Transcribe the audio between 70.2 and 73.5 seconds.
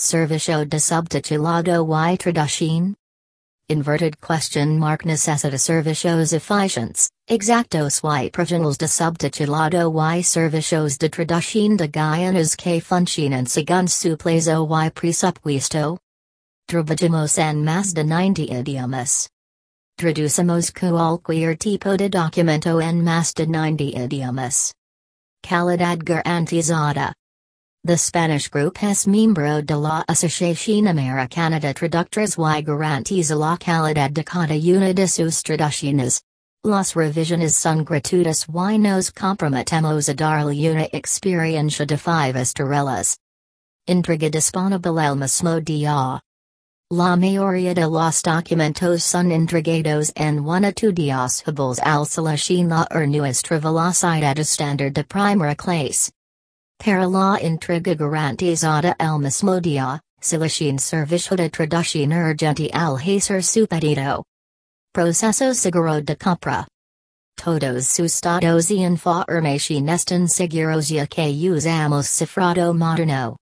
seguros ya que usamos cifrado moderno.